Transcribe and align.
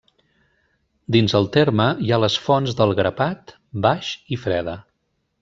Dins 1.15 1.35
el 1.39 1.45
terme 1.57 1.87
hi 2.05 2.09
ha 2.11 2.19
les 2.23 2.39
fonts 2.47 2.73
del 2.81 2.95
Grapat, 3.01 3.55
Baix 3.87 4.11
i 4.39 4.43
Freda. 4.47 4.77